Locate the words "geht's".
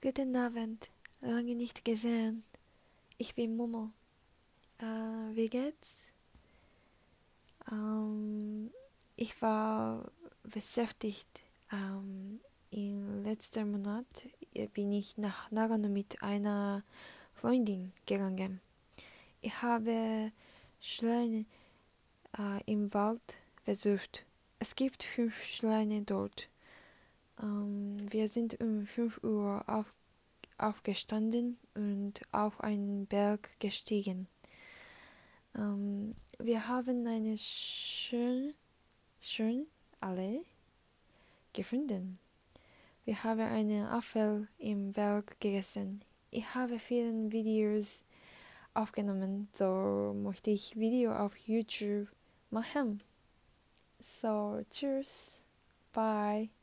5.48-6.04